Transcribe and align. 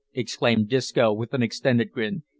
exclaimed 0.15 0.67
Disco, 0.67 1.13
with 1.13 1.31
an 1.35 1.43
extended 1.43 1.91
grin. 1.91 2.23